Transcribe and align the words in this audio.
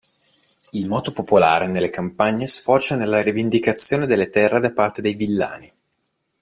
Il 0.71 0.87
moto 0.87 1.11
popolare 1.11 1.67
nelle 1.67 1.91
campagne 1.91 2.47
sfocia 2.47 2.95
nella 2.95 3.21
rivendicazione 3.21 4.07
delle 4.07 4.31
terre 4.31 4.59
da 4.59 4.71
parte 4.73 4.99
dei 4.99 5.13
“villani”. 5.13 5.71